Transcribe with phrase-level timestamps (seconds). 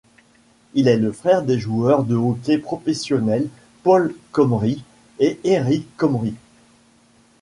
[0.73, 3.47] Il est le frère des joueurs de hockey professionnels
[3.83, 4.83] Paul Comrie
[5.19, 6.33] et Eric Comrie.